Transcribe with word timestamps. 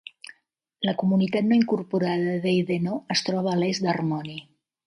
La 0.89 0.93
comunitat 1.01 1.47
no 1.51 1.59
incorporada 1.61 2.33
d'Eidenau 2.47 2.99
es 3.17 3.25
troba 3.29 3.55
a 3.55 3.57
l'est 3.63 3.87
d'Harmony. 3.89 4.35